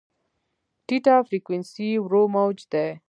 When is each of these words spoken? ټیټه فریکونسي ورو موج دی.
ټیټه 0.87 1.15
فریکونسي 1.27 1.89
ورو 1.99 2.21
موج 2.33 2.57
دی. 2.71 2.87